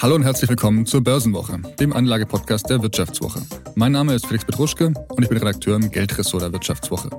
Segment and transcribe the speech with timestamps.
[0.00, 3.42] Hallo und herzlich willkommen zur Börsenwoche, dem Anlagepodcast der Wirtschaftswoche.
[3.74, 7.10] Mein Name ist Felix Petruschke und ich bin Redakteur im Geldressort der Wirtschaftswoche.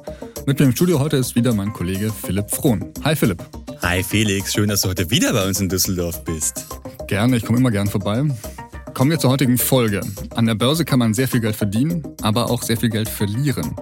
[0.45, 2.93] Mit mir im Studio heute ist wieder mein Kollege Philipp Frohn.
[3.03, 3.43] Hi Philipp.
[3.81, 6.67] Hi Felix, schön, dass du heute wieder bei uns in Düsseldorf bist.
[7.07, 8.23] Gerne, ich komme immer gern vorbei.
[8.93, 9.99] Kommen wir zur heutigen Folge.
[10.35, 13.75] An der Börse kann man sehr viel Geld verdienen, aber auch sehr viel Geld verlieren.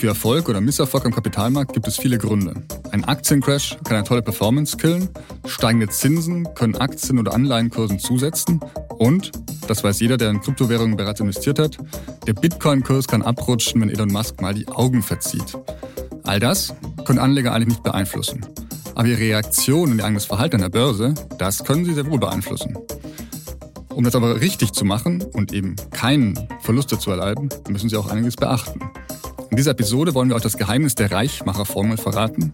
[0.00, 2.54] Für Erfolg oder Misserfolg am Kapitalmarkt gibt es viele Gründe.
[2.90, 5.10] Ein Aktiencrash kann eine tolle Performance killen,
[5.44, 8.60] steigende Zinsen können Aktien- oder Anleihenkursen zusetzen
[8.96, 9.30] und,
[9.68, 11.76] das weiß jeder, der in Kryptowährungen bereits investiert hat,
[12.26, 15.58] der Bitcoin-Kurs kann abrutschen, wenn Elon Musk mal die Augen verzieht.
[16.22, 16.72] All das
[17.04, 18.46] können Anleger eigentlich nicht beeinflussen.
[18.94, 22.18] Aber ihre Reaktion und ihr eigenes Verhalten an der Börse, das können sie sehr wohl
[22.18, 22.74] beeinflussen.
[23.90, 28.10] Um das aber richtig zu machen und eben keinen Verluste zu erleiden, müssen sie auch
[28.10, 28.80] einiges beachten.
[29.50, 32.52] In dieser Episode wollen wir euch das Geheimnis der Reichmacherformel verraten,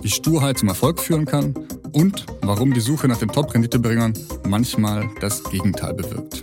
[0.00, 1.54] wie Sturheit zum Erfolg führen kann
[1.92, 4.14] und warum die Suche nach den Top-Renditebringern
[4.48, 6.42] manchmal das Gegenteil bewirkt.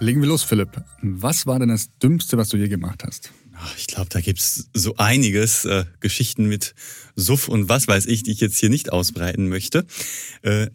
[0.00, 0.82] Legen wir los, Philipp.
[1.00, 3.30] Was war denn das Dümmste, was du je gemacht hast?
[3.76, 6.74] Ich glaube, da gibt's so einiges äh, Geschichten mit
[7.16, 9.86] Suff und was weiß ich, die ich jetzt hier nicht ausbreiten möchte.
[10.42, 10.68] Äh,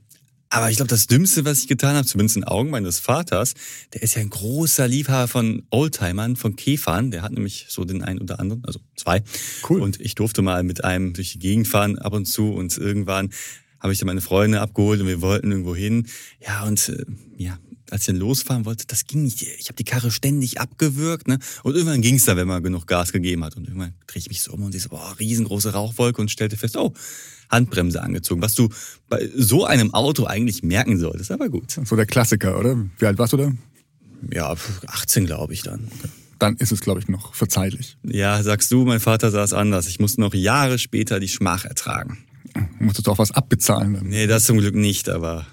[0.50, 3.56] aber ich glaube, das Dümmste, was ich getan habe, zumindest in Augen meines Vaters,
[3.94, 7.12] der ist ja ein großer Liebhaber von Oldtimern, von Käfern.
[7.12, 9.24] Der hat nämlich so den einen oder anderen, also zwei.
[9.68, 9.82] Cool.
[9.82, 13.32] Und ich durfte mal mit einem durch die Gegend fahren ab und zu und irgendwann
[13.80, 16.08] habe ich dann meine Freunde abgeholt und wir wollten irgendwo hin.
[16.40, 17.06] Ja, und äh,
[17.38, 17.58] ja,
[17.92, 19.42] als ich dann losfahren wollte, das ging nicht.
[19.42, 21.40] Ich habe die Karre ständig abgewürgt, ne?
[21.64, 23.56] Und irgendwann ging es dann, wenn man genug Gas gegeben hat.
[23.58, 26.58] Und irgendwann drehe ich mich so um und sehe so, boah, riesengroße Rauchwolke und stellte
[26.58, 26.94] fest, oh,
[27.50, 28.42] Handbremse angezogen.
[28.42, 28.70] Was du
[29.08, 31.72] bei so einem Auto eigentlich merken solltest, aber gut.
[31.72, 32.78] So der Klassiker, oder?
[32.98, 33.52] Wie alt warst du da?
[34.32, 34.56] Ja,
[34.88, 35.88] 18 glaube ich dann.
[36.00, 36.10] Okay.
[36.40, 37.98] Dann ist es, glaube ich, noch verzeihlich.
[38.04, 39.88] Ja, sagst du, mein Vater saß anders.
[39.88, 42.18] Ich musste noch Jahre später die Schmach ertragen.
[42.80, 43.94] Musstest du auch was abbezahlen?
[43.94, 44.08] Dann?
[44.08, 45.46] Nee, das zum Glück nicht, aber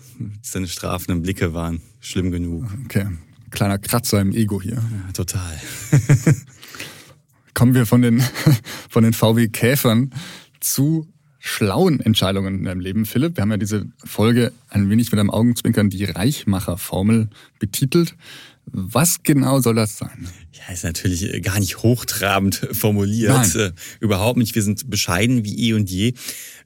[0.43, 2.65] seine strafenden Blicke waren schlimm genug.
[2.85, 3.07] Okay,
[3.51, 4.75] kleiner Kratzer im Ego hier.
[4.75, 5.61] Ja, total.
[7.55, 8.23] Kommen wir von den,
[8.89, 10.11] von den VW Käfern
[10.61, 11.12] zu
[11.45, 13.37] schlauen Entscheidungen in deinem Leben, Philipp.
[13.37, 18.15] Wir haben ja diese Folge ein wenig mit einem Augenzwinkern die Reichmacherformel betitelt.
[18.67, 20.29] Was genau soll das sein?
[20.53, 23.57] Ja, ist natürlich gar nicht hochtrabend formuliert.
[23.57, 24.55] Äh, überhaupt nicht.
[24.55, 26.15] Wir sind bescheiden wie eh und je.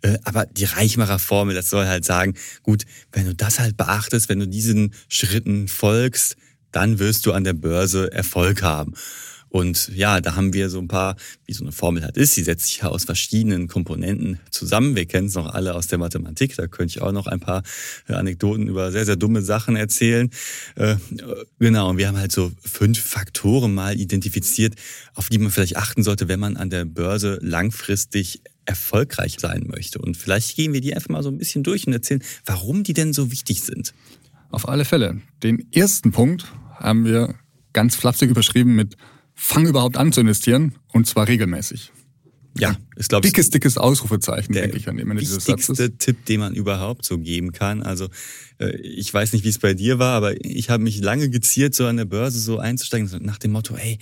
[0.03, 4.41] Äh, aber die Reichmacherformel, das soll halt sagen, gut, wenn du das halt beachtest, wenn
[4.41, 6.37] du diesen Schritten folgst,
[6.71, 8.93] dann wirst du an der Börse Erfolg haben.
[9.57, 12.43] Und ja, da haben wir so ein paar, wie so eine Formel halt ist, die
[12.43, 14.95] setzt sich ja aus verschiedenen Komponenten zusammen.
[14.97, 17.63] Wir kennen es noch alle aus der Mathematik, da könnte ich auch noch ein paar
[18.07, 20.29] äh, Anekdoten über sehr, sehr dumme Sachen erzählen.
[20.75, 20.97] Äh,
[21.59, 24.75] genau, und wir haben halt so fünf Faktoren mal identifiziert,
[25.15, 30.01] auf die man vielleicht achten sollte, wenn man an der Börse langfristig erfolgreich sein möchte.
[30.01, 32.93] Und vielleicht gehen wir die einfach mal so ein bisschen durch und erzählen, warum die
[32.93, 33.95] denn so wichtig sind.
[34.51, 35.23] Auf alle Fälle.
[35.43, 36.45] Den ersten Punkt
[36.75, 37.37] haben wir
[37.73, 38.99] ganz flapsig überschrieben mit
[39.37, 41.93] fang überhaupt an zu investieren und zwar regelmäßig.
[42.59, 45.69] Ja, ist glaube ich dickes, dickes Ausrufezeichen, der denke ich an dem Ende dieses Satzes.
[45.69, 47.83] wichtigste Tipp, den man überhaupt so geben kann.
[47.83, 48.09] Also
[48.59, 51.75] äh, ich weiß nicht, wie es bei dir war, aber ich habe mich lange geziert,
[51.75, 53.99] so an der Börse so einzusteigen, nach dem Motto, hey,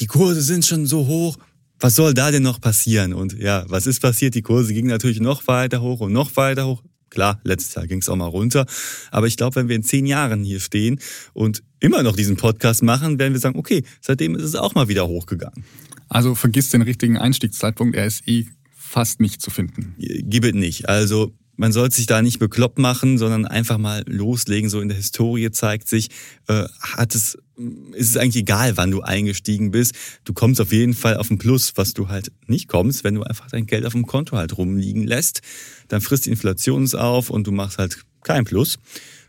[0.00, 1.38] die Kurse sind schon so hoch,
[1.80, 3.12] was soll da denn noch passieren?
[3.14, 4.34] Und ja, was ist passiert?
[4.34, 6.82] Die Kurse gingen natürlich noch weiter hoch und noch weiter hoch.
[7.12, 8.64] Klar, letztes Jahr ging es auch mal runter.
[9.10, 10.98] Aber ich glaube, wenn wir in zehn Jahren hier stehen
[11.34, 14.88] und immer noch diesen Podcast machen, werden wir sagen, okay, seitdem ist es auch mal
[14.88, 15.62] wieder hochgegangen.
[16.08, 19.94] Also vergiss den richtigen Einstiegszeitpunkt, er ist eh fast nicht zu finden.
[19.98, 20.88] Gib es nicht.
[20.88, 24.70] Also man sollte sich da nicht bekloppt machen, sondern einfach mal loslegen.
[24.70, 26.08] So in der Historie zeigt sich,
[26.48, 27.38] äh, hat es,
[27.92, 29.94] ist es eigentlich egal, wann du eingestiegen bist.
[30.24, 33.22] Du kommst auf jeden Fall auf ein Plus, was du halt nicht kommst, wenn du
[33.22, 35.42] einfach dein Geld auf dem Konto halt rumliegen lässt.
[35.88, 38.78] Dann frisst die Inflation es auf und du machst halt kein Plus.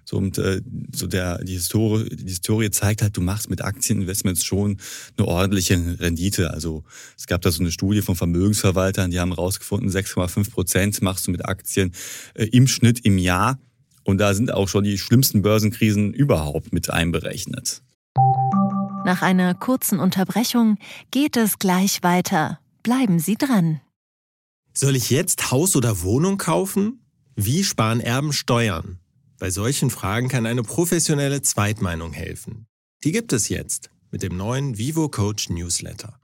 [0.06, 0.62] So, und äh,
[0.94, 4.78] so der, die, Historie, die Historie zeigt halt, du machst mit Aktieninvestments schon
[5.18, 6.52] eine ordentliche Rendite.
[6.52, 6.84] Also
[7.18, 11.32] es gab da so eine Studie von Vermögensverwaltern, die haben rausgefunden, 6,5 Prozent machst du
[11.32, 11.94] mit Aktien
[12.34, 13.60] äh, im Schnitt im Jahr.
[14.04, 17.82] Und da sind auch schon die schlimmsten Börsenkrisen überhaupt mit einberechnet.
[19.06, 20.78] Nach einer kurzen Unterbrechung
[21.12, 22.60] geht es gleich weiter.
[22.84, 23.82] Bleiben Sie dran.
[24.74, 27.00] Soll ich jetzt Haus oder Wohnung kaufen?
[27.36, 29.00] Wie sparen Erben Steuern?
[29.40, 32.68] Bei solchen Fragen kann eine professionelle Zweitmeinung helfen.
[33.04, 36.20] Die gibt es jetzt mit dem neuen Vivo Coach Newsletter.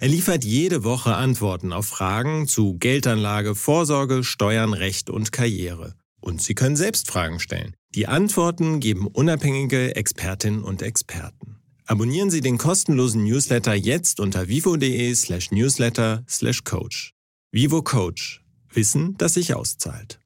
[0.00, 5.94] Er liefert jede Woche Antworten auf Fragen zu Geldanlage, Vorsorge, Steuern, Recht und Karriere.
[6.20, 7.74] Und Sie können selbst Fragen stellen.
[7.94, 11.56] Die Antworten geben unabhängige Expertinnen und Experten.
[11.86, 17.14] Abonnieren Sie den kostenlosen Newsletter jetzt unter vivo.de slash newsletter slash coach.
[17.52, 18.42] Vivo Coach.
[18.72, 20.18] Wissen, das sich auszahlt.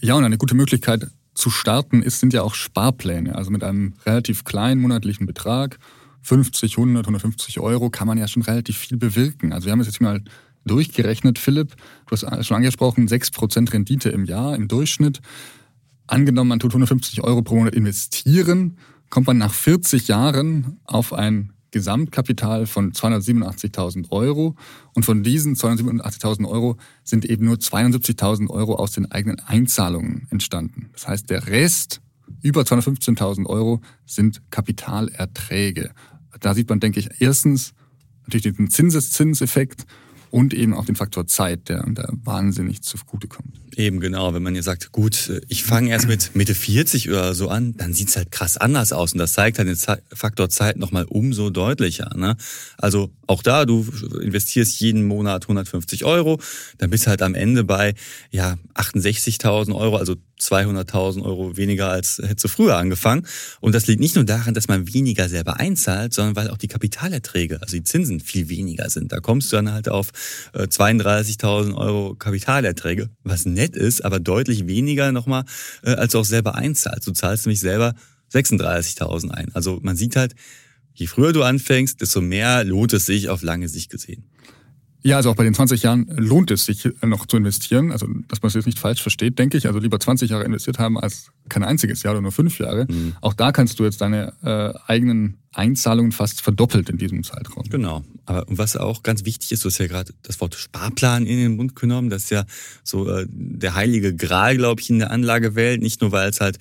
[0.00, 3.34] Ja, und eine gute Möglichkeit zu starten ist, sind ja auch Sparpläne.
[3.34, 5.78] Also mit einem relativ kleinen monatlichen Betrag,
[6.22, 9.52] 50, 100, 150 Euro, kann man ja schon relativ viel bewirken.
[9.52, 10.22] Also wir haben es jetzt mal
[10.64, 11.76] durchgerechnet, Philipp,
[12.06, 15.20] du hast schon angesprochen, 6% Rendite im Jahr im Durchschnitt.
[16.06, 18.78] Angenommen, man tut 150 Euro pro Monat investieren,
[19.08, 24.56] kommt man nach 40 Jahren auf ein Gesamtkapital von 287.000 Euro.
[24.94, 30.88] Und von diesen 287.000 Euro sind eben nur 72.000 Euro aus den eigenen Einzahlungen entstanden.
[30.94, 32.00] Das heißt, der Rest,
[32.40, 35.90] über 215.000 Euro, sind Kapitalerträge.
[36.40, 37.74] Da sieht man, denke ich, erstens
[38.22, 39.84] natürlich den Zinseszinseffekt
[40.36, 43.58] und eben auch den Faktor Zeit, der da wahnsinnig zugutekommt.
[43.74, 47.48] Eben genau, wenn man jetzt sagt, gut, ich fange erst mit Mitte 40 oder so
[47.48, 51.06] an, dann sieht's halt krass anders aus und das zeigt halt den Faktor Zeit nochmal
[51.08, 52.14] umso deutlicher.
[52.14, 52.36] Ne?
[52.76, 53.86] Also auch da, du
[54.20, 56.38] investierst jeden Monat 150 Euro,
[56.76, 57.94] dann bist halt am Ende bei
[58.30, 63.26] ja 68.000 Euro, also 200.000 Euro weniger als hättest du früher angefangen.
[63.60, 66.68] Und das liegt nicht nur daran, dass man weniger selber einzahlt, sondern weil auch die
[66.68, 69.12] Kapitalerträge, also die Zinsen viel weniger sind.
[69.12, 70.10] Da kommst du dann halt auf
[70.54, 75.44] 32.000 äh, Euro Kapitalerträge, was nett ist, aber deutlich weniger nochmal,
[75.82, 77.06] äh, als du auch selber einzahlst.
[77.06, 77.94] Du zahlst nämlich selber
[78.32, 79.54] 36.000 ein.
[79.54, 80.34] Also man sieht halt,
[80.94, 84.24] je früher du anfängst, desto mehr lohnt es sich auf lange Sicht gesehen.
[85.06, 87.92] Ja, also auch bei den 20 Jahren lohnt es sich noch zu investieren.
[87.92, 89.68] Also, dass man es jetzt nicht falsch versteht, denke ich.
[89.68, 92.88] Also lieber 20 Jahre investiert haben als kein einziges Jahr oder nur fünf Jahre.
[92.90, 93.14] Mhm.
[93.20, 97.62] Auch da kannst du jetzt deine äh, eigenen Einzahlungen fast verdoppelt in diesem Zeitraum.
[97.70, 98.02] Genau.
[98.24, 101.54] Aber was auch ganz wichtig ist, du hast ja gerade das Wort Sparplan in den
[101.54, 102.10] Mund genommen.
[102.10, 102.44] Das ist ja
[102.82, 105.82] so äh, der heilige Gral, glaube ich, in der Anlagewelt.
[105.82, 106.58] Nicht nur, weil es halt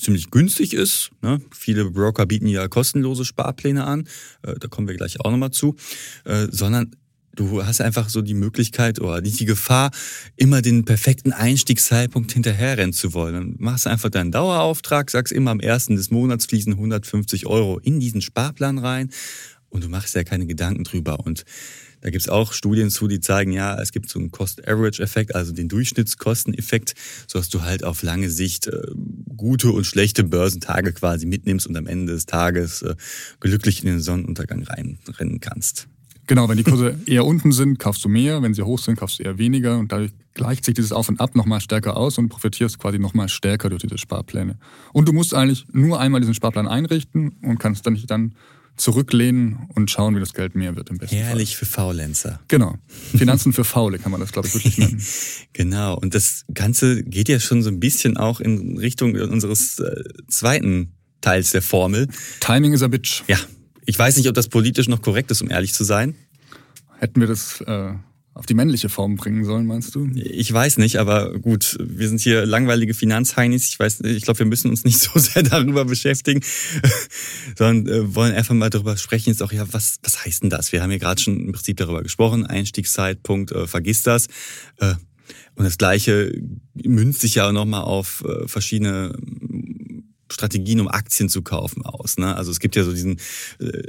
[0.00, 1.10] ziemlich günstig ist.
[1.20, 1.42] Ne?
[1.52, 4.08] Viele Broker bieten ja kostenlose Sparpläne an.
[4.40, 5.76] Äh, da kommen wir gleich auch nochmal zu.
[6.24, 6.96] Äh, sondern
[7.36, 9.90] Du hast einfach so die Möglichkeit oder nicht die Gefahr,
[10.36, 13.34] immer den perfekten Einstiegszeitpunkt hinterherrennen zu wollen.
[13.34, 17.78] Dann machst du einfach deinen Dauerauftrag, sagst immer am ersten des Monats fließen 150 Euro
[17.78, 19.10] in diesen Sparplan rein
[19.68, 21.20] und du machst ja keine Gedanken drüber.
[21.20, 21.44] Und
[22.00, 25.68] da gibt's auch Studien zu, die zeigen, ja, es gibt so einen Cost-Average-Effekt, also den
[25.68, 26.94] Durchschnittskosteneffekt,
[27.26, 28.80] sodass du halt auf lange Sicht äh,
[29.36, 32.94] gute und schlechte Börsentage quasi mitnimmst und am Ende des Tages äh,
[33.40, 35.88] glücklich in den Sonnenuntergang reinrennen kannst.
[36.26, 39.18] Genau, wenn die Kurse eher unten sind, kaufst du mehr, wenn sie hoch sind, kaufst
[39.18, 42.28] du eher weniger und dadurch gleicht sich dieses Auf und Ab nochmal stärker aus und
[42.28, 44.58] profitierst quasi nochmal stärker durch diese Sparpläne.
[44.92, 48.34] Und du musst eigentlich nur einmal diesen Sparplan einrichten und kannst dann nicht dann
[48.76, 51.66] zurücklehnen und schauen, wie das Geld mehr wird im besten Herrlich Fall.
[51.66, 52.40] für Faulenzer.
[52.48, 52.76] Genau.
[53.16, 55.02] Finanzen für Faule kann man das, glaube ich, wirklich nennen.
[55.54, 55.96] genau.
[55.96, 60.92] Und das Ganze geht ja schon so ein bisschen auch in Richtung unseres äh, zweiten
[61.22, 62.08] Teils der Formel.
[62.40, 63.22] Timing is a bitch.
[63.26, 63.38] Ja,
[63.86, 66.14] ich weiß nicht, ob das politisch noch korrekt ist, um ehrlich zu sein.
[66.98, 67.92] Hätten wir das äh,
[68.34, 70.10] auf die männliche Form bringen sollen, meinst du?
[70.14, 73.68] Ich weiß nicht, aber gut, wir sind hier langweilige Finanzheinis.
[73.68, 76.42] Ich weiß, ich glaube, wir müssen uns nicht so sehr darüber beschäftigen,
[77.56, 79.30] sondern äh, wollen einfach mal darüber sprechen.
[79.30, 80.72] Jetzt auch, ja, was, was heißt denn das?
[80.72, 82.44] Wir haben hier gerade schon im Prinzip darüber gesprochen.
[82.44, 84.26] Einstiegszeitpunkt, äh, vergiss das.
[84.78, 84.94] Äh,
[85.54, 86.38] und das Gleiche
[86.74, 89.16] münzt sich ja auch nochmal auf äh, verschiedene
[90.30, 92.18] Strategien, um Aktien zu kaufen, aus.
[92.18, 92.34] Ne?
[92.34, 93.18] Also es gibt ja so diesen
[93.60, 93.82] äh,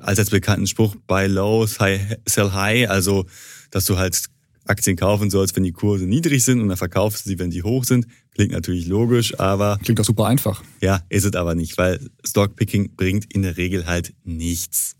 [0.00, 3.26] allseits bekannten Spruch, buy low, sell high, also
[3.70, 4.24] dass du halt
[4.66, 7.62] Aktien kaufen sollst, wenn die Kurse niedrig sind und dann verkaufst du sie, wenn die
[7.62, 8.06] hoch sind.
[8.34, 9.78] Klingt natürlich logisch, aber...
[9.82, 10.62] Klingt doch super einfach.
[10.80, 14.96] Ja, ist es aber nicht, weil Stockpicking bringt in der Regel halt nichts.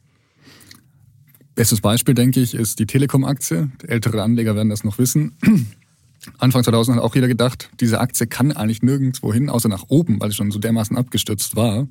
[1.55, 3.71] Bestes Beispiel, denke ich, ist die Telekom-Aktie.
[3.87, 5.37] Ältere Anleger werden das noch wissen.
[6.39, 10.21] Anfang 2000 hat auch jeder gedacht, diese Aktie kann eigentlich nirgendwo hin, außer nach oben,
[10.21, 11.89] weil sie schon so dermaßen abgestürzt war.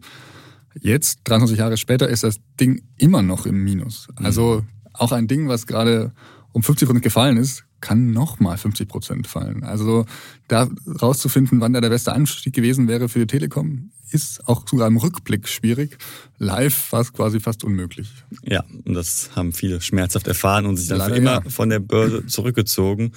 [0.79, 4.07] Jetzt, 23 Jahre später, ist das Ding immer noch im Minus.
[4.15, 6.13] Also auch ein Ding, was gerade
[6.51, 9.63] um 50 Prozent gefallen ist, kann nochmal 50 Prozent fallen.
[9.63, 10.05] Also
[10.47, 10.67] da
[11.01, 14.97] rauszufinden, wann da der beste Anstieg gewesen wäre für die Telekom, ist auch sogar im
[14.97, 15.97] Rückblick schwierig.
[16.37, 18.09] Live war es quasi fast unmöglich.
[18.43, 21.49] Ja, und das haben viele schmerzhaft erfahren und sich dann Leider immer ja.
[21.49, 23.13] von der Börse zurückgezogen.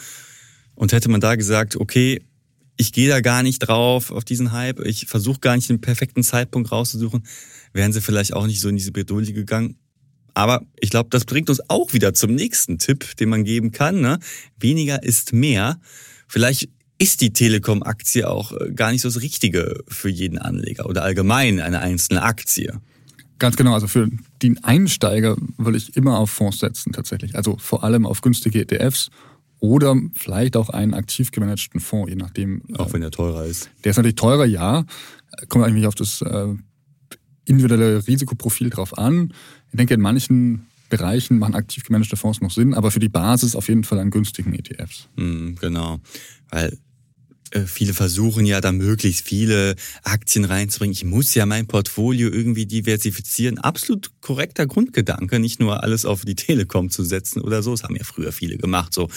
[0.74, 2.22] Und hätte man da gesagt, okay,
[2.76, 6.22] ich gehe da gar nicht drauf auf diesen Hype, ich versuche gar nicht den perfekten
[6.22, 7.24] Zeitpunkt rauszusuchen,
[7.72, 9.76] wären sie vielleicht auch nicht so in diese Bredouille gegangen.
[10.34, 14.00] Aber ich glaube, das bringt uns auch wieder zum nächsten Tipp, den man geben kann.
[14.00, 14.18] Ne?
[14.58, 15.78] Weniger ist mehr.
[16.26, 21.02] Vielleicht ist die Telekom-Aktie auch äh, gar nicht so das Richtige für jeden Anleger oder
[21.02, 22.80] allgemein eine einzelne Aktie.
[23.38, 24.08] Ganz genau, also für
[24.40, 27.34] den Einsteiger würde ich immer auf Fonds setzen tatsächlich.
[27.34, 29.10] Also vor allem auf günstige ETFs
[29.62, 32.62] oder vielleicht auch einen aktiv gemanagten Fonds, je nachdem.
[32.76, 33.70] Auch wenn der teurer ist.
[33.84, 34.84] Der ist natürlich teurer, ja.
[35.48, 36.48] Kommt eigentlich auf das äh,
[37.44, 39.32] individuelle Risikoprofil drauf an.
[39.70, 43.54] Ich denke, in manchen Bereichen machen aktiv gemanagte Fonds noch Sinn, aber für die Basis
[43.54, 45.08] auf jeden Fall an günstigen ETFs.
[45.14, 46.00] Mm, genau,
[46.50, 46.76] weil äh,
[47.66, 50.92] viele versuchen ja da möglichst viele Aktien reinzubringen.
[50.92, 53.58] Ich muss ja mein Portfolio irgendwie diversifizieren.
[53.58, 57.72] Absolut korrekter Grundgedanke, nicht nur alles auf die Telekom zu setzen oder so.
[57.72, 58.94] Das haben ja früher viele gemacht.
[58.94, 59.08] So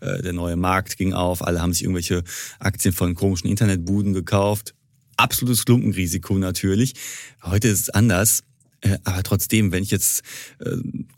[0.00, 2.24] äh, der neue Markt ging auf, alle haben sich irgendwelche
[2.58, 4.74] Aktien von komischen Internetbuden gekauft.
[5.16, 6.94] Absolutes Klumpenrisiko natürlich.
[7.42, 8.42] Heute ist es anders.
[8.80, 10.22] Äh, aber trotzdem, wenn ich jetzt,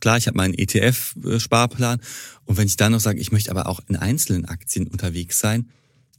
[0.01, 2.01] klar, ich habe meinen ETF-Sparplan
[2.45, 5.71] und wenn ich dann noch sage, ich möchte aber auch in einzelnen Aktien unterwegs sein,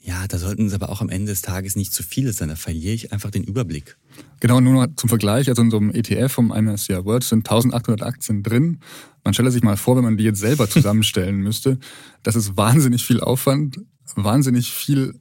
[0.05, 2.49] ja, da sollten es aber auch am Ende des Tages nicht zu viele sein.
[2.49, 3.97] Da verliere ich einfach den Überblick.
[4.39, 5.49] Genau, nur noch zum Vergleich.
[5.49, 8.81] Also in so einem ETF vom MSCI World sind 1800 Aktien drin.
[9.23, 11.79] Man stelle sich mal vor, wenn man die jetzt selber zusammenstellen müsste.
[12.21, 13.79] Das ist wahnsinnig viel Aufwand,
[14.15, 15.19] wahnsinnig viel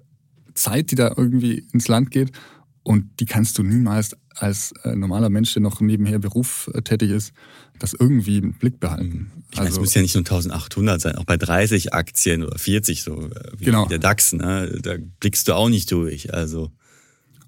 [0.52, 2.32] Zeit, die da irgendwie ins Land geht.
[2.84, 7.10] Und die kannst du niemals als äh, normaler Mensch, der noch nebenher Beruf äh, tätig
[7.10, 7.32] ist,
[7.78, 9.32] das irgendwie im Blick behalten.
[9.50, 12.58] Ich meine, also, es muss ja nicht nur 1800 sein, auch bei 30 Aktien oder
[12.58, 13.86] 40 so äh, wie genau.
[13.86, 14.78] der DAX, ne?
[14.82, 16.32] da blickst du auch nicht durch.
[16.34, 16.70] Also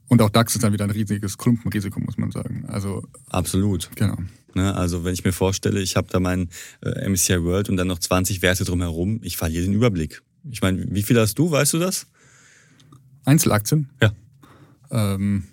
[0.08, 2.64] und auch DAX ist dann wieder ein riesiges Klumpenrisiko, muss man sagen.
[2.68, 3.90] Also absolut.
[3.96, 4.16] Genau.
[4.54, 6.48] Ne, also wenn ich mir vorstelle, ich habe da mein
[6.80, 10.22] äh, MSCI World und dann noch 20 Werte drumherum, ich verliere den Überblick.
[10.50, 12.06] Ich meine, wie viel hast du, weißt du das?
[13.24, 13.90] Einzelaktien?
[14.00, 14.12] Ja.
[14.90, 15.44] Ähm,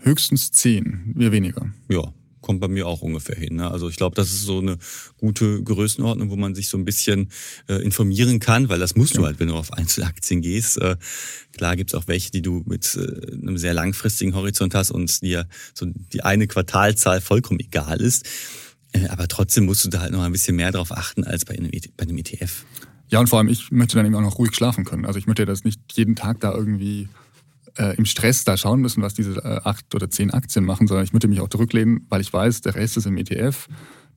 [0.00, 1.72] höchstens 10, wir weniger.
[1.88, 3.56] Ja, kommt bei mir auch ungefähr hin.
[3.56, 3.70] Ne?
[3.70, 4.78] Also ich glaube, das ist so eine
[5.18, 7.30] gute Größenordnung, wo man sich so ein bisschen
[7.68, 9.20] äh, informieren kann, weil das musst ja.
[9.20, 10.78] du halt, wenn du auf Einzelaktien gehst.
[10.78, 10.96] Äh,
[11.56, 15.46] klar gibt's auch welche, die du mit äh, einem sehr langfristigen Horizont hast und dir
[15.74, 18.26] so die eine Quartalzahl vollkommen egal ist.
[18.92, 21.56] Äh, aber trotzdem musst du da halt noch ein bisschen mehr drauf achten als bei
[21.56, 22.64] einem, bei einem ETF.
[23.08, 25.04] Ja, und vor allem, ich möchte dann eben auch noch ruhig schlafen können.
[25.04, 27.08] Also ich möchte ja das nicht jeden Tag da irgendwie
[27.76, 31.04] äh, im Stress da schauen müssen, was diese äh, acht oder zehn Aktien machen, sondern
[31.04, 33.68] ich möchte mich auch zurücklehnen, weil ich weiß, der Rest ist im ETF.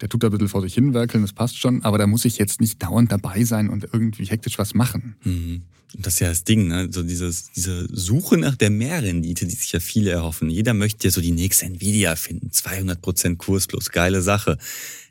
[0.01, 2.37] Der tut da ein bisschen vor sich hinwerkeln, das passt schon, aber da muss ich
[2.37, 5.15] jetzt nicht dauernd dabei sein und irgendwie hektisch was machen.
[5.23, 5.61] Mhm.
[5.95, 6.89] Das ist ja das Ding, ne?
[6.91, 10.49] So dieses, diese Suche nach der Mehrrendite, die sich ja viele erhoffen.
[10.49, 12.49] Jeder möchte ja so die nächste Nvidia finden.
[12.49, 14.57] 200% Kurs plus, geile Sache.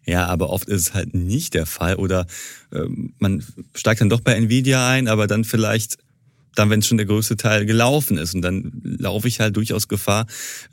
[0.04, 1.96] Ja, aber oft ist es halt nicht der Fall.
[1.96, 2.26] Oder
[2.72, 2.86] äh,
[3.18, 3.44] man
[3.74, 5.98] steigt dann doch bei Nvidia ein, aber dann vielleicht
[6.54, 8.34] dann, wenn schon der größte Teil gelaufen ist.
[8.34, 10.26] Und dann laufe ich halt durchaus Gefahr,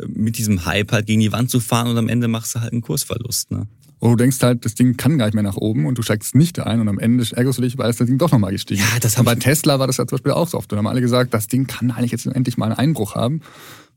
[0.08, 2.74] mit diesem Hype halt gegen die Wand zu fahren und am Ende machst du halt
[2.74, 3.52] einen Kursverlust.
[3.52, 3.68] Ne?
[4.00, 6.36] Oder du denkst halt, das Ding kann gar nicht mehr nach oben und du steigst
[6.36, 8.94] nicht ein und am Ende ärgerst du dich, weil das Ding doch nochmal gestiegen ist.
[8.94, 10.72] Ja, das und bei Tesla war das ja zum Beispiel auch so oft.
[10.72, 13.42] Und haben alle gesagt, das Ding kann eigentlich jetzt endlich mal einen Einbruch haben.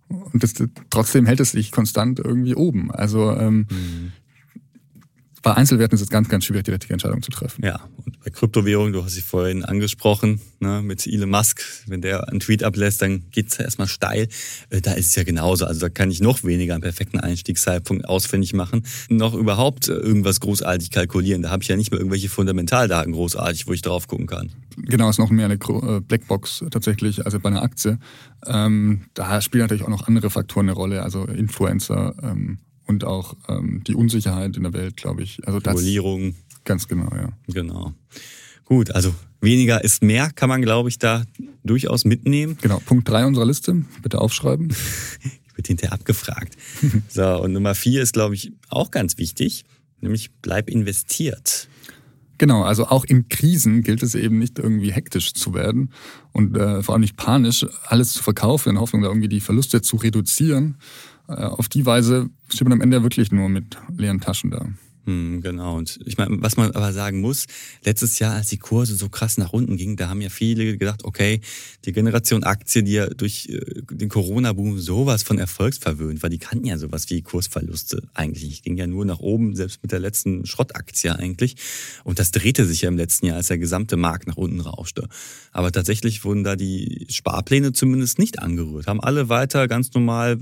[0.09, 0.55] Und das,
[0.91, 2.91] trotzdem hält es sich konstant irgendwie oben.
[2.91, 4.12] Also ähm, mhm
[5.43, 7.65] bei Einzelwerten ist es ganz, ganz schwierig, die richtige Entscheidung zu treffen.
[7.65, 12.29] Ja, und bei Kryptowährungen, du hast sie vorhin angesprochen, ne, mit Elon Musk, wenn der
[12.29, 14.29] einen Tweet ablässt, dann geht's ja erstmal steil.
[14.71, 15.67] Äh, da ist es ja genauso.
[15.67, 20.39] Also da kann ich noch weniger einen perfekten Einstiegszeitpunkt ausfindig machen, noch überhaupt äh, irgendwas
[20.41, 21.43] großartig kalkulieren.
[21.43, 24.53] Da habe ich ja nicht mehr irgendwelche Fundamentaldaten großartig, wo ich drauf gucken kann.
[24.77, 27.99] Genau, ist noch mehr eine äh, Blackbox tatsächlich, also bei einer Aktie.
[28.47, 33.37] Ähm, da spielen natürlich auch noch andere Faktoren eine Rolle, also Influencer, ähm, und auch
[33.49, 35.47] ähm, die Unsicherheit in der Welt, glaube ich.
[35.47, 36.35] Also das, Regulierung.
[36.65, 37.33] Ganz genau, ja.
[37.49, 37.95] Genau.
[38.65, 41.25] Gut, also weniger ist mehr, kann man, glaube ich, da
[41.65, 42.57] durchaus mitnehmen.
[42.61, 44.69] Genau, Punkt drei unserer Liste, bitte aufschreiben.
[45.23, 46.57] ich wird hinterher abgefragt.
[47.09, 49.65] so, und Nummer vier ist, glaube ich, auch ganz wichtig,
[50.01, 51.69] nämlich bleib investiert.
[52.39, 55.93] Genau, also auch in Krisen gilt es eben nicht irgendwie hektisch zu werden
[56.33, 59.81] und äh, vor allem nicht panisch alles zu verkaufen in Hoffnung, da irgendwie die Verluste
[59.81, 60.77] zu reduzieren,
[61.26, 64.67] auf die Weise steht man am Ende wirklich nur mit leeren Taschen da.
[65.04, 65.78] Hm, genau.
[65.78, 67.47] Und ich meine, was man aber sagen muss,
[67.85, 71.04] letztes Jahr, als die Kurse so krass nach unten gingen, da haben ja viele gedacht,
[71.04, 71.40] okay,
[71.85, 76.66] die Generation Aktie, die ja durch äh, den Corona-Boom sowas von erfolgsverwöhnt war, die kannten
[76.66, 78.62] ja sowas wie Kursverluste eigentlich nicht.
[78.62, 81.56] Ging ja nur nach oben, selbst mit der letzten Schrottaktie eigentlich.
[82.04, 85.09] Und das drehte sich ja im letzten Jahr, als der gesamte Markt nach unten rauschte.
[85.50, 90.38] Aber tatsächlich wurden da die Sparpläne zumindest nicht angerührt, haben alle weiter ganz normal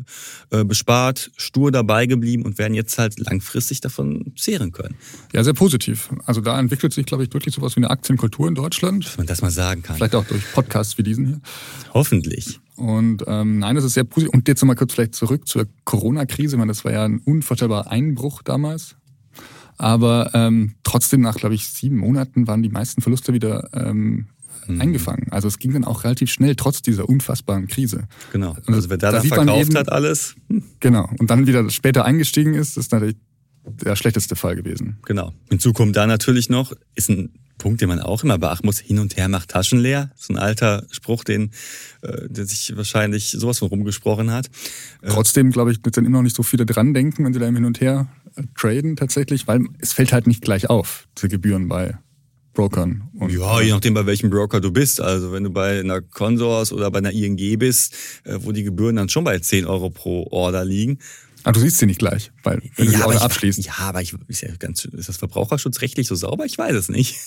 [0.51, 4.97] äh, bespart, stur dabei geblieben und werden jetzt halt langfristig davon zehren können.
[5.33, 6.11] Ja, sehr positiv.
[6.27, 9.05] Also da entwickelt sich, glaube ich, wirklich sowas wie eine Aktienkultur in Deutschland.
[9.05, 9.97] Dass man das mal sagen kann.
[9.97, 11.41] Vielleicht auch durch Podcasts wie diesen hier.
[11.95, 12.61] Hoffentlich.
[12.77, 14.35] Und ähm, nein, das ist sehr positiv.
[14.35, 16.57] Und jetzt nochmal kurz vielleicht zurück zur Corona-Krise.
[16.57, 18.97] Ich meine, das war ja ein unvorstellbarer Einbruch damals.
[19.77, 24.27] Aber ähm, trotzdem nach, glaube ich, sieben Monaten waren die meisten Verluste wieder ähm,
[24.67, 24.81] mhm.
[24.81, 25.29] eingefangen.
[25.31, 28.05] Also es ging dann auch relativ schnell, trotz dieser unfassbaren Krise.
[28.33, 28.57] Genau.
[28.67, 30.35] Also wer da, da verkauft eben, hat alles.
[30.49, 30.65] Hm.
[30.81, 31.09] Genau.
[31.19, 33.17] Und dann wieder später eingestiegen ist, ist natürlich
[33.65, 34.99] der schlechteste Fall gewesen.
[35.05, 35.33] Genau.
[35.49, 38.99] Hinzu kommt da natürlich noch, ist ein Punkt, den man auch immer beachten muss, hin
[38.99, 40.11] und her macht Taschen leer.
[40.17, 41.51] So ein alter Spruch, den,
[42.01, 44.47] äh, der sich wahrscheinlich sowas von rumgesprochen hat.
[45.03, 47.47] Äh, Trotzdem, glaube ich, sind immer noch nicht so viele dran denken, wenn sie da
[47.47, 51.69] hin und her äh, traden tatsächlich, weil es fällt halt nicht gleich auf, diese Gebühren
[51.69, 51.99] bei
[52.55, 53.09] Brokern.
[53.15, 55.01] Und, ja, je nachdem, bei welchem Broker du bist.
[55.01, 59.09] Also wenn du bei einer Consors oder bei einer ING bist, wo die Gebühren dann
[59.09, 60.99] schon bei 10 Euro pro Order liegen,
[61.45, 63.65] Ah, du siehst sie nicht gleich, weil wenn du ja, die Order abschließt.
[63.65, 66.45] Ja, aber ich, ist, ja ganz, ist das verbraucherschutzrechtlich so sauber?
[66.45, 67.19] Ich weiß es nicht.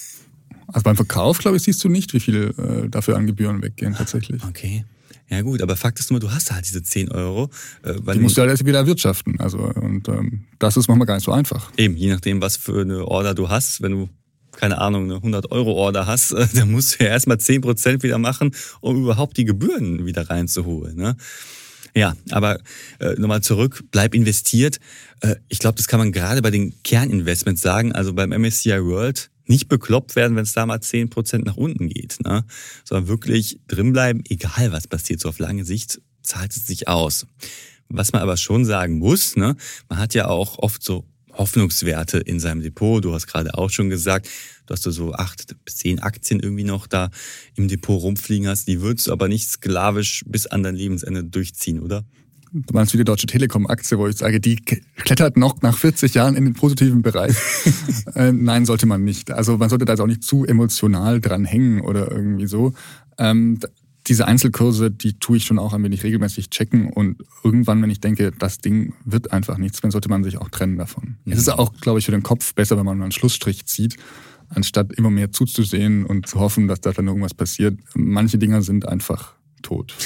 [0.67, 3.95] Also beim Verkauf, glaube ich, siehst du nicht, wie viel äh, dafür an Gebühren weggehen
[3.95, 4.43] tatsächlich.
[4.43, 4.85] Okay.
[5.29, 7.49] Ja gut, aber Fakt ist nur, du hast halt diese 10 Euro.
[7.81, 9.39] Äh, die musst du halt erst wieder erwirtschaften.
[9.39, 11.71] Also, und ähm, das ist manchmal gar nicht so einfach.
[11.77, 13.81] Eben, je nachdem, was für eine Order du hast.
[13.81, 14.09] Wenn du,
[14.51, 18.51] keine Ahnung, eine 100-Euro-Order hast, äh, dann musst du ja erstmal 10% wieder machen,
[18.81, 20.95] um überhaupt die Gebühren wieder reinzuholen.
[20.97, 21.15] Ne?
[21.95, 22.59] Ja, aber
[22.99, 24.79] äh, nochmal zurück, bleib investiert.
[25.21, 27.91] Äh, ich glaube, das kann man gerade bei den Kerninvestments sagen.
[27.91, 31.89] Also beim MSCI World nicht bekloppt werden, wenn es da mal zehn Prozent nach unten
[31.89, 32.45] geht, ne?
[32.83, 37.27] sondern wirklich drinbleiben, egal was passiert, so auf lange Sicht zahlt es sich aus.
[37.89, 39.55] Was man aber schon sagen muss, ne,
[39.89, 43.03] man hat ja auch oft so Hoffnungswerte in seinem Depot.
[43.03, 44.29] Du hast gerade auch schon gesagt,
[44.65, 47.09] dass du so acht bis zehn Aktien irgendwie noch da
[47.55, 48.67] im Depot rumfliegen hast.
[48.67, 52.03] Die würdest du aber nicht sklavisch bis an dein Lebensende durchziehen, oder?
[52.55, 56.35] Du meinst wie die Deutsche Telekom-Aktie, wo ich sage, die klettert noch nach 40 Jahren
[56.35, 57.35] in den positiven Bereich.
[58.15, 59.31] ähm, nein, sollte man nicht.
[59.31, 62.73] Also man sollte da jetzt auch nicht zu emotional dran hängen oder irgendwie so.
[63.17, 63.59] Ähm,
[64.07, 68.01] diese Einzelkurse, die tue ich schon auch ein wenig regelmäßig checken und irgendwann, wenn ich
[68.01, 71.17] denke, das Ding wird einfach nichts, dann sollte man sich auch trennen davon.
[71.23, 71.31] Mhm.
[71.31, 73.97] Es ist auch, glaube ich, für den Kopf besser, wenn man einen Schlussstrich zieht,
[74.49, 77.79] anstatt immer mehr zuzusehen und zu hoffen, dass da dann irgendwas passiert.
[77.95, 79.93] Manche Dinger sind einfach tot.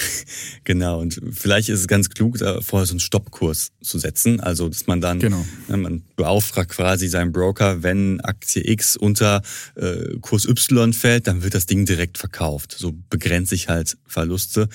[0.64, 4.42] Genau, und vielleicht ist es ganz klug, da vorher so einen Stoppkurs zu setzen.
[4.42, 5.46] Also, dass man dann, genau.
[5.70, 9.42] ne, man beauftragt quasi seinen Broker, wenn Aktie X unter
[9.76, 12.76] äh, Kurs Y fällt, dann wird das Ding direkt verkauft.
[12.78, 14.68] So begrenzt sich halt Verluste.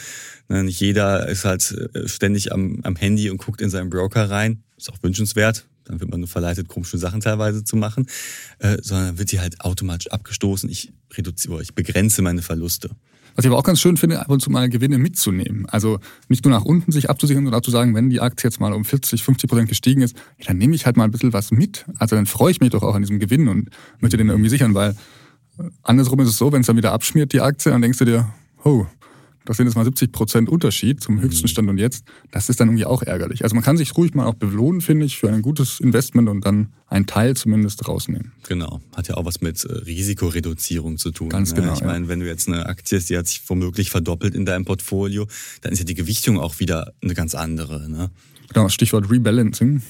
[0.49, 4.31] Ne, nicht jeder ist halt äh, ständig am, am Handy und guckt in seinen Broker
[4.31, 4.63] rein.
[4.79, 5.67] Ist auch wünschenswert.
[5.85, 8.07] Dann wird man nur verleitet, komische Sachen teilweise zu machen,
[8.61, 10.71] äh, sondern wird sie halt automatisch abgestoßen.
[10.71, 12.91] Ich reduziere, ich begrenze meine Verluste.
[13.35, 15.67] Was ich aber auch ganz schön finde, ab und zu mal Gewinne mitzunehmen.
[15.69, 18.61] Also nicht nur nach unten sich abzusichern, sondern auch zu sagen, wenn die Aktie jetzt
[18.61, 20.17] mal um 40, 50 Prozent gestiegen ist,
[20.47, 21.85] dann nehme ich halt mal ein bisschen was mit.
[21.99, 24.75] Also dann freue ich mich doch auch an diesem Gewinn und möchte den irgendwie sichern,
[24.75, 24.91] weil
[25.59, 28.05] äh, andersrum ist es so, wenn es dann wieder abschmiert, die Aktie, dann denkst du
[28.05, 28.29] dir,
[28.65, 28.87] oh,
[29.45, 31.49] das sind jetzt mal 70 Prozent Unterschied zum höchsten mhm.
[31.49, 32.05] Stand und jetzt.
[32.31, 33.43] Das ist dann irgendwie auch ärgerlich.
[33.43, 36.45] Also man kann sich ruhig mal auch belohnen, finde ich, für ein gutes Investment und
[36.45, 38.33] dann einen Teil zumindest rausnehmen.
[38.49, 38.81] Genau.
[38.95, 41.29] Hat ja auch was mit äh, Risikoreduzierung zu tun.
[41.29, 41.63] Ganz ne?
[41.63, 41.75] genau.
[41.75, 44.65] Ich meine, wenn du jetzt eine Aktie hast, die hat sich womöglich verdoppelt in deinem
[44.65, 45.27] Portfolio,
[45.63, 47.89] dann ist ja die Gewichtung auch wieder eine ganz andere.
[47.91, 48.11] Ne?
[48.53, 49.83] Genau, Stichwort Rebalancing.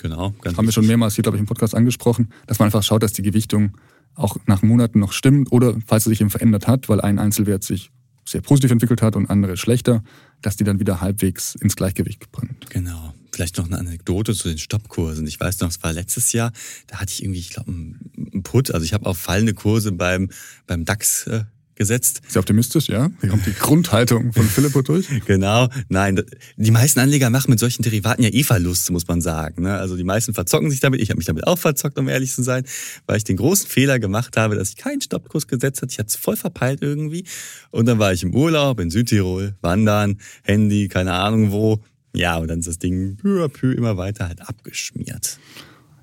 [0.00, 0.34] Genau.
[0.40, 3.02] Ganz Haben wir schon mehrmals hier, glaube ich, im Podcast angesprochen, dass man einfach schaut,
[3.02, 3.76] dass die Gewichtung
[4.14, 7.62] auch nach Monaten noch stimmt oder falls sie sich eben verändert hat, weil ein Einzelwert
[7.62, 7.90] sich
[8.28, 10.02] sehr positiv entwickelt hat und andere schlechter,
[10.42, 12.68] dass die dann wieder halbwegs ins Gleichgewicht bringt.
[12.70, 13.14] Genau.
[13.32, 15.26] Vielleicht noch eine Anekdote zu den Stoppkursen.
[15.26, 16.52] Ich weiß noch, es war letztes Jahr,
[16.86, 18.70] da hatte ich irgendwie, ich glaube, einen Put.
[18.70, 20.30] Also ich habe auch fallende Kurse beim,
[20.66, 21.28] beim DAX
[21.76, 22.22] gesetzt.
[22.28, 23.10] Sehr optimistisch, ja?
[23.20, 25.06] Hier kommt die Grundhaltung von Philippo durch.
[25.26, 25.68] genau.
[25.88, 26.22] Nein,
[26.56, 29.62] die meisten Anleger machen mit solchen Derivaten ja eh Verluste, muss man sagen.
[29.62, 29.74] Ne?
[29.74, 31.00] Also die meisten verzocken sich damit.
[31.00, 32.64] Ich habe mich damit auch verzockt, um ehrlich zu sein,
[33.06, 35.92] weil ich den großen Fehler gemacht habe, dass ich keinen Stoppkurs gesetzt hatte.
[35.92, 37.24] Ich hatte es voll verpeilt irgendwie.
[37.70, 41.80] Und dann war ich im Urlaub in Südtirol, wandern, Handy, keine Ahnung wo.
[42.14, 45.38] Ja, und dann ist das Ding peu à peu immer weiter halt abgeschmiert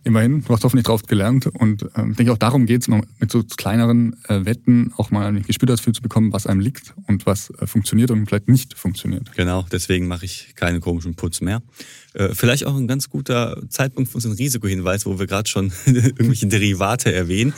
[0.04, 1.48] immerhin, du hast hoffentlich drauf gelernt.
[1.48, 5.26] Und ähm, ich denke, auch darum geht es, mit so kleineren äh, Wetten auch mal
[5.26, 8.78] ein Gespür dafür zu bekommen, was einem liegt und was äh, funktioniert und vielleicht nicht
[8.78, 9.32] funktioniert.
[9.36, 11.62] Genau, deswegen mache ich keine komischen Putz mehr.
[12.14, 16.48] Äh, vielleicht auch ein ganz guter Zeitpunkt für unseren Risikohinweis, wo wir gerade schon irgendwelche
[16.48, 17.54] Derivate erwähnen.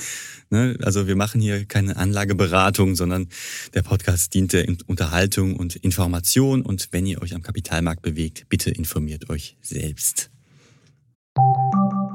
[0.49, 0.77] Ne?
[0.81, 3.27] Also wir machen hier keine Anlageberatung, sondern
[3.73, 6.61] der Podcast dient der Unterhaltung und Information.
[6.61, 10.29] Und wenn ihr euch am Kapitalmarkt bewegt, bitte informiert euch selbst.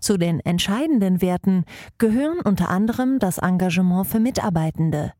[0.00, 1.64] Zu den entscheidenden Werten
[1.98, 5.12] gehören unter anderem das Engagement für Mitarbeitende,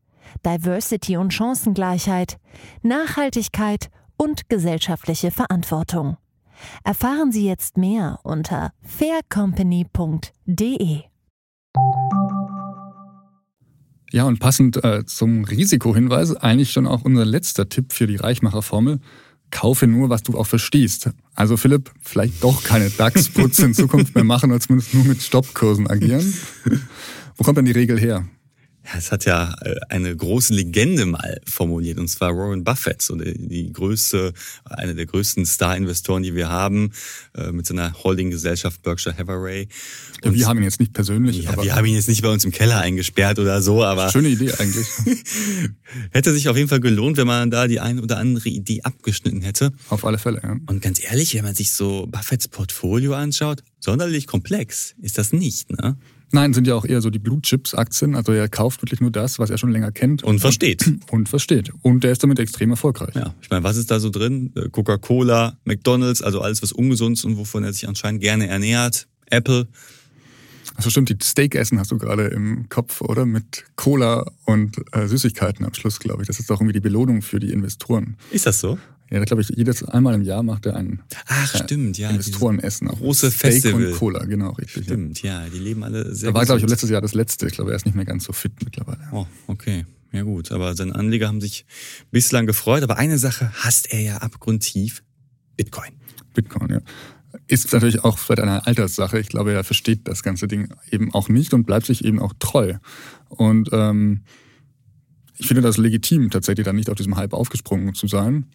[0.45, 2.37] Diversity und Chancengleichheit,
[2.81, 6.17] Nachhaltigkeit und gesellschaftliche Verantwortung.
[6.83, 11.03] Erfahren Sie jetzt mehr unter faircompany.de.
[14.11, 18.99] Ja, und passend äh, zum Risikohinweis eigentlich schon auch unser letzter Tipp für die Reichmacherformel.
[19.51, 21.09] Kaufe nur, was du auch verstehst.
[21.35, 25.87] Also Philipp, vielleicht doch keine DAX-Putz in Zukunft mehr machen oder zumindest nur mit Stoppkursen
[25.87, 26.33] agieren.
[27.37, 28.25] Wo kommt denn die Regel her?
[28.85, 33.15] Ja, es hat ja äh, eine große Legende mal formuliert, und zwar Warren Buffett, so
[33.15, 34.33] die größte,
[34.65, 36.91] eine der größten Star-Investoren, die wir haben,
[37.35, 39.67] äh, mit seiner Holding-Gesellschaft Berkshire Hathaway.
[40.23, 41.43] Und wir haben ihn jetzt nicht persönlich.
[41.43, 44.09] Ja, wir haben ihn jetzt nicht bei uns im Keller eingesperrt oder so, aber.
[44.09, 44.87] Schöne Idee eigentlich.
[46.11, 49.41] hätte sich auf jeden Fall gelohnt, wenn man da die eine oder andere Idee abgeschnitten
[49.41, 49.71] hätte.
[49.89, 50.57] Auf alle Fälle, ja.
[50.67, 55.71] Und ganz ehrlich, wenn man sich so Buffetts Portfolio anschaut, sonderlich komplex ist das nicht,
[55.71, 55.97] ne?
[56.31, 58.15] Nein, sind ja auch eher so die Blue Chips Aktien.
[58.15, 60.23] Also er kauft wirklich nur das, was er schon länger kennt.
[60.23, 60.85] Und versteht.
[60.85, 61.71] Und, und versteht.
[61.81, 63.15] Und der ist damit extrem erfolgreich.
[63.15, 64.51] Ja, ich meine, was ist da so drin?
[64.55, 69.07] Äh, Coca-Cola, McDonalds, also alles, was ungesund ist und wovon er sich anscheinend gerne ernährt.
[69.29, 69.67] Apple.
[70.75, 73.25] Also stimmt, die Steakessen hast du gerade im Kopf, oder?
[73.25, 76.27] Mit Cola und äh, Süßigkeiten am Schluss, glaube ich.
[76.27, 78.15] Das ist auch irgendwie die Belohnung für die Investoren.
[78.31, 78.77] Ist das so?
[79.11, 82.89] Ja, glaube ich, jedes einmal im Jahr macht er ein Ach, stimmt, ja, Investorenessen.
[82.89, 83.87] Große Steak Festival.
[83.87, 84.83] und Cola, genau, richtig.
[84.83, 87.47] Stimmt, ja, die leben alle sehr Da war, glaube ich, letztes Jahr das letzte.
[87.47, 88.99] Ich glaube, er ist nicht mehr ganz so fit mittlerweile.
[89.11, 89.85] Oh, okay.
[90.11, 91.65] Ja gut, aber seine Anleger haben sich
[92.11, 92.83] bislang gefreut.
[92.83, 95.03] Aber eine Sache hasst er ja abgrundtief.
[95.55, 95.91] Bitcoin.
[96.33, 96.81] Bitcoin, ja.
[97.47, 99.19] Ist natürlich auch vielleicht eine Alterssache.
[99.19, 102.33] Ich glaube, er versteht das ganze Ding eben auch nicht und bleibt sich eben auch
[102.39, 102.75] treu.
[103.29, 104.23] Und ähm,
[105.37, 108.45] ich finde das legitim, tatsächlich dann nicht auf diesem Hype aufgesprungen zu sein.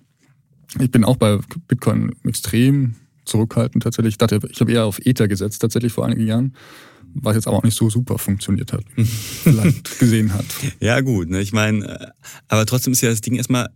[0.81, 4.15] Ich bin auch bei Bitcoin extrem zurückhaltend tatsächlich.
[4.15, 6.55] Ich dachte, ich habe eher auf Ether gesetzt tatsächlich vor einigen Jahren,
[7.15, 10.47] was jetzt aber auch nicht so super funktioniert hat, vielleicht gesehen hat.
[10.81, 11.41] Ja gut, ne?
[11.41, 12.07] ich meine, äh,
[12.49, 13.69] aber trotzdem ist ja das Ding erstmal,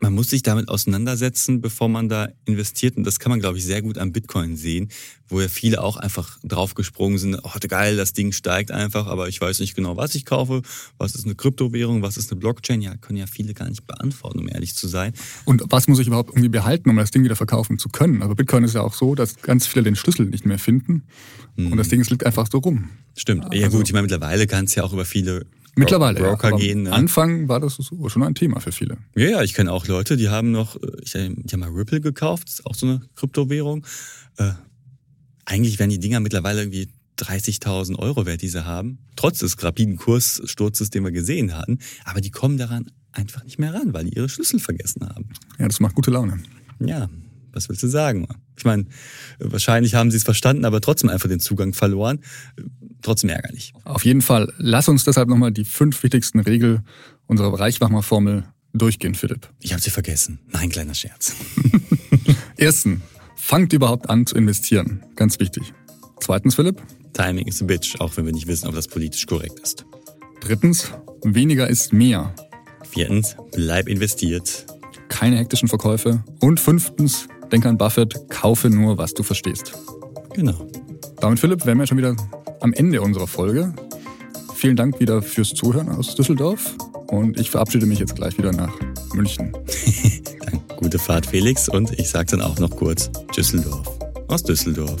[0.00, 2.96] man muss sich damit auseinandersetzen, bevor man da investiert.
[2.96, 4.88] Und das kann man, glaube ich, sehr gut am Bitcoin sehen,
[5.28, 9.40] wo ja viele auch einfach draufgesprungen sind, oh geil, das Ding steigt einfach, aber ich
[9.40, 10.62] weiß nicht genau, was ich kaufe,
[10.98, 12.80] was ist eine Kryptowährung, was ist eine Blockchain.
[12.80, 15.12] Ja, können ja viele gar nicht beantworten, um ehrlich zu sein.
[15.44, 18.22] Und was muss ich überhaupt irgendwie behalten, um das Ding wieder verkaufen zu können?
[18.22, 21.02] Also Bitcoin ist ja auch so, dass ganz viele den Schlüssel nicht mehr finden.
[21.56, 22.90] Und das Ding es liegt einfach so rum.
[23.16, 23.52] Stimmt.
[23.52, 25.44] Ja Also- gut, ich meine, mittlerweile kann es ja auch über viele
[25.76, 26.20] Mittlerweile.
[26.20, 26.28] ja.
[26.30, 26.78] Broker Aber gehen.
[26.78, 26.92] Am Ne?
[26.92, 28.98] Anfang war das so schon ein Thema für viele.
[29.16, 31.18] Ja, ja, ich kenne auch Leute, die haben noch, äh, ich, die
[31.52, 33.84] haben mal Ripple gekauft, ist auch so eine Kryptowährung.
[34.36, 34.52] Äh,
[35.44, 39.96] eigentlich werden die Dinger mittlerweile irgendwie 30.000 Euro wert, die sie haben, trotz des rapiden
[39.96, 41.78] Kurssturzes, den wir gesehen hatten.
[42.04, 45.28] Aber die kommen daran einfach nicht mehr ran, weil die ihre Schlüssel vergessen haben.
[45.58, 46.38] Ja, das macht gute Laune.
[46.78, 47.08] Ja,
[47.52, 48.28] was willst du sagen?
[48.56, 48.86] Ich meine,
[49.40, 52.20] wahrscheinlich haben sie es verstanden, aber trotzdem einfach den Zugang verloren.
[53.02, 53.72] Trotzdem ärgerlich.
[53.84, 56.86] Auf jeden Fall, lass uns deshalb nochmal die fünf wichtigsten Regeln
[57.26, 59.48] unserer Reichwachmer-Formel durchgehen, Philipp.
[59.60, 60.40] Ich habe sie vergessen.
[60.50, 61.34] Nein, kleiner Scherz.
[62.56, 63.02] Ersten,
[63.36, 65.04] fangt überhaupt an zu investieren.
[65.16, 65.72] Ganz wichtig.
[66.20, 66.82] Zweitens, Philipp.
[67.12, 69.84] Timing is a bitch, auch wenn wir nicht wissen, ob das politisch korrekt ist.
[70.40, 72.34] Drittens, weniger ist mehr.
[72.88, 74.66] Viertens, bleib investiert.
[75.08, 76.22] Keine hektischen Verkäufe.
[76.40, 79.72] Und fünftens, denk an Buffett, kaufe nur, was du verstehst.
[80.34, 80.68] Genau.
[81.20, 82.16] Damit, Philipp, wären wir schon wieder
[82.60, 83.72] am Ende unserer Folge.
[84.54, 86.74] Vielen Dank wieder fürs Zuhören aus Düsseldorf.
[87.08, 88.72] Und ich verabschiede mich jetzt gleich wieder nach
[89.14, 89.52] München.
[90.76, 91.68] Gute Fahrt, Felix.
[91.68, 93.98] Und ich sage dann auch noch kurz Düsseldorf.
[94.28, 95.00] Aus Düsseldorf.